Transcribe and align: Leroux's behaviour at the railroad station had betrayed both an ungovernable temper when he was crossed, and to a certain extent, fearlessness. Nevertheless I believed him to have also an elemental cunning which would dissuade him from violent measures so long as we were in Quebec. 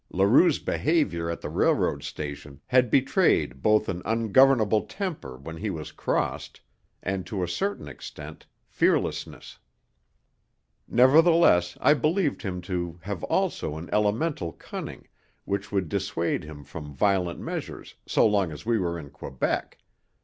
Leroux's 0.09 0.57
behaviour 0.57 1.29
at 1.29 1.41
the 1.41 1.49
railroad 1.51 2.01
station 2.01 2.59
had 2.65 2.89
betrayed 2.89 3.61
both 3.61 3.87
an 3.87 4.01
ungovernable 4.03 4.81
temper 4.87 5.37
when 5.37 5.57
he 5.57 5.69
was 5.69 5.91
crossed, 5.91 6.59
and 7.03 7.23
to 7.27 7.43
a 7.43 7.47
certain 7.47 7.87
extent, 7.87 8.47
fearlessness. 8.65 9.59
Nevertheless 10.87 11.77
I 11.79 11.93
believed 11.93 12.41
him 12.41 12.61
to 12.61 12.97
have 13.03 13.23
also 13.25 13.77
an 13.77 13.91
elemental 13.93 14.53
cunning 14.53 15.07
which 15.45 15.71
would 15.71 15.87
dissuade 15.87 16.45
him 16.45 16.63
from 16.63 16.95
violent 16.95 17.39
measures 17.39 17.93
so 18.07 18.25
long 18.25 18.51
as 18.51 18.65
we 18.65 18.79
were 18.79 18.97
in 18.97 19.11
Quebec. 19.11 19.77